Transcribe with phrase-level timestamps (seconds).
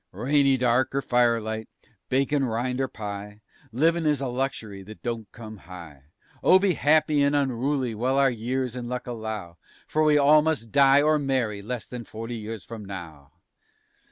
[0.19, 1.69] "_Rainy dark or firelight,
[2.09, 3.39] bacon rind or pie,
[3.71, 6.05] Livin' is a luxury that don't come high;
[6.41, 10.71] Oh, be happy and onruly while our years and luck allow, For we all must
[10.71, 13.33] die or marry less than forty years from now!